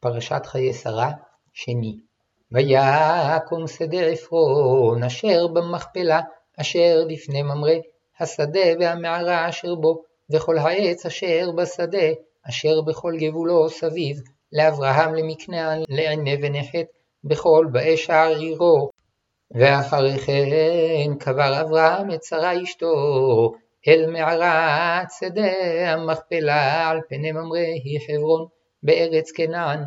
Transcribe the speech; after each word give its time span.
פרשת 0.00 0.46
חיי 0.46 0.72
שרה, 0.72 1.10
שני. 1.52 1.98
ויקום 2.52 3.66
שדה 3.66 4.00
עפרון 4.00 5.04
אשר 5.04 5.46
במכפלה, 5.46 6.20
אשר 6.60 7.04
לפני 7.08 7.42
ממרא, 7.42 7.74
השדה 8.20 8.68
והמערה 8.80 9.48
אשר 9.48 9.74
בו, 9.74 10.02
וכל 10.32 10.58
העץ 10.58 11.06
אשר 11.06 11.50
בשדה, 11.56 12.08
אשר 12.48 12.80
בכל 12.80 13.12
גבולו 13.18 13.70
סביב, 13.70 14.20
לאברהם 14.52 15.14
למקנה 15.14 15.74
לעיני 15.88 16.36
ונחת, 16.42 16.86
בכל 17.24 17.66
באי 17.72 17.96
שער 17.96 18.36
עירו. 18.36 18.90
ואחרי 19.50 20.18
כן 20.18 21.14
קבר 21.20 21.60
אברהם 21.60 22.10
את 22.10 22.24
שרה 22.24 22.62
אשתו, 22.62 22.92
אל 23.88 24.10
מערת 24.10 25.08
שדה 25.20 25.92
המכפלה, 25.92 26.88
על 26.88 27.00
פני 27.08 27.32
ממרא 27.32 27.58
היא 27.58 28.00
חברון, 28.06 28.46
בארץ 28.82 29.30
כנען. 29.30 29.84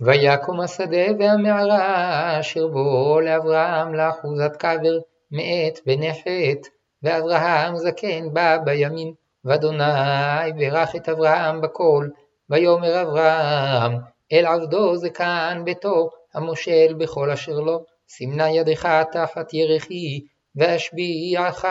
ויקום 0.00 0.60
השדה 0.60 1.06
והמערה 1.18 2.40
אשר 2.40 2.66
בו 2.66 3.20
לאברהם 3.20 3.94
לאחוזת 3.94 4.56
קבר 4.56 4.98
מאת 5.30 5.78
בנחת, 5.86 6.68
ואברהם 7.02 7.76
זקן 7.76 8.32
בא 8.32 8.58
בימים, 8.64 9.14
ואדוני 9.44 10.52
ברך 10.56 10.96
את 10.96 11.08
אברהם 11.08 11.60
בכל, 11.60 12.08
ויאמר 12.50 13.02
אברהם 13.02 13.92
אל 14.32 14.46
עבדו 14.46 14.96
זקן 14.96 15.62
ביתו, 15.64 16.10
המושל 16.34 16.94
בכל 16.98 17.30
אשר 17.30 17.52
לו, 17.60 17.84
סימנה 18.08 18.50
ידך 18.50 18.88
תחת 19.12 19.54
ירכי, 19.54 20.26
ואשביעך 20.56 21.64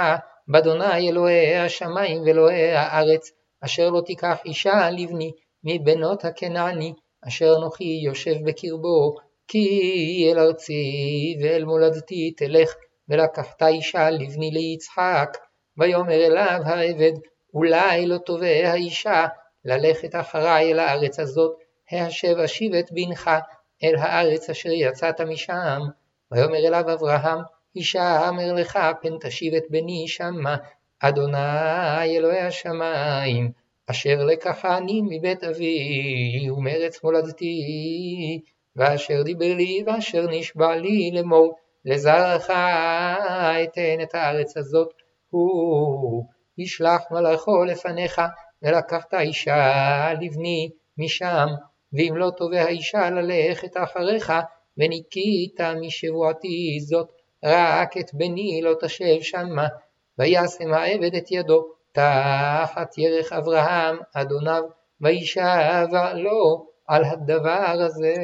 באדוני 0.48 1.10
אלוהי 1.10 1.58
השמיים 1.58 2.22
ואלוהי 2.26 2.72
הארץ, 2.72 3.32
אשר 3.62 3.90
לא 3.90 4.02
תיקח 4.06 4.38
אישה 4.46 4.90
לבני 4.90 5.32
מבנות 5.64 6.26
הכנעני, 6.26 6.94
אשר 7.28 7.54
אנוכי 7.58 8.02
יושב 8.06 8.36
בקרבו, 8.46 9.16
כי 9.48 10.30
אל 10.32 10.40
ארצי 10.40 11.38
ואל 11.42 11.66
מולדתי 11.66 12.32
תלך, 12.38 12.74
ולקחת 13.10 13.64
אישה 13.64 14.10
לבני 14.10 14.52
ליצחק. 14.52 15.38
ויאמר 15.78 16.26
אליו 16.26 16.60
העבד, 16.66 17.12
אולי 17.54 18.06
לא 18.06 18.18
תובע 18.18 18.72
האישה 18.72 19.26
ללכת 19.66 20.16
אחריי 20.16 20.72
אל 20.72 20.80
הארץ 20.80 21.20
הזאת, 21.20 21.52
ההשב 21.92 22.38
אשיב 22.38 22.74
את 22.74 22.92
בנך 22.92 23.32
אל 23.84 23.96
הארץ 23.98 24.50
אשר 24.50 24.70
יצאת 24.70 25.22
משם. 25.22 25.80
ויאמר 26.32 26.58
אליו 26.58 26.94
אברהם, 26.94 27.40
אישה 27.76 28.30
אמר 28.30 28.54
לך 28.54 28.80
פן 29.02 29.18
תשיב 29.22 29.54
את 29.54 29.64
בני 29.70 30.08
שמה, 30.08 30.56
אדוני 31.00 32.18
אלוהי 32.18 32.40
השמיים, 32.40 33.52
אשר 33.90 34.24
לקחני 34.24 35.02
מבית 35.02 35.44
אבי 35.44 36.50
ומארץ 36.52 37.04
מולדתי, 37.04 37.60
ואשר 38.76 39.24
דיבר 39.24 39.54
לי 39.56 39.84
ואשר 39.86 40.26
נשבע 40.30 40.76
לי 40.76 41.12
לאמור, 41.14 41.56
לזרעך 41.86 42.50
אתן 43.64 44.02
את 44.04 44.16
הארץ 44.16 44.58
הזאת, 44.58 44.94
הוא 45.30 46.24
ישלח 46.58 47.02
מלאכו 47.12 47.64
לפניך, 47.64 48.22
ולקחת 48.62 49.14
אישה 49.14 50.14
לבני 50.22 50.70
משם, 50.98 51.48
ואם 51.94 52.14
לא 52.18 52.32
תובע 52.38 52.68
אישה 52.68 53.10
ללכת 53.10 53.78
אחריך, 53.78 54.34
וניקית 54.78 55.62
משבועתי 55.82 56.80
זאת, 56.80 57.08
רק 57.44 57.98
את 57.98 58.14
בני 58.14 58.62
לא 58.64 58.74
תשב 58.82 59.22
שמה, 59.22 59.68
וישם 60.20 60.74
העבד 60.74 61.16
את 61.16 61.32
ידו 61.32 61.64
תחת 61.94 62.98
ירך 62.98 63.34
אברהם 63.34 63.98
אדוניו, 64.14 64.64
וישבע 65.02 66.14
לו 66.14 66.68
על 66.88 67.04
הדבר 67.06 67.76
הזה. 67.86 68.16